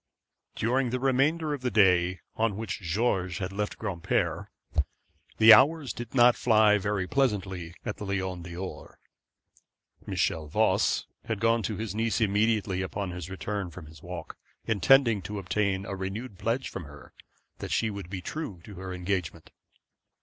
During 0.55 0.89
the 0.89 0.99
remainder 0.99 1.53
of 1.53 1.61
the 1.61 1.69
day 1.69 2.21
on 2.35 2.57
which 2.57 2.81
George 2.81 3.37
had 3.37 3.53
left 3.53 3.77
Granpere, 3.77 4.47
the 5.37 5.53
hours 5.53 5.93
did 5.93 6.15
not 6.15 6.35
fly 6.35 6.79
very 6.79 7.05
pleasantly 7.05 7.75
at 7.85 7.97
the 7.97 8.05
Lion 8.07 8.41
d'Or. 8.41 8.97
Michel 10.07 10.47
Voss 10.47 11.05
had 11.25 11.39
gone 11.39 11.61
to 11.61 11.77
his 11.77 11.93
niece 11.93 12.19
immediately 12.19 12.81
upon 12.81 13.11
his 13.11 13.29
return 13.29 13.69
from 13.69 13.85
his 13.85 14.01
walk, 14.01 14.37
intending 14.65 15.21
to 15.21 15.37
obtain 15.37 15.85
a 15.85 15.93
renewed 15.95 16.39
pledge 16.39 16.69
from 16.69 16.85
her 16.85 17.13
that 17.59 17.69
she 17.69 17.91
would 17.91 18.09
be 18.09 18.23
true 18.23 18.59
to 18.63 18.73
her 18.77 18.95
engagement. 18.95 19.51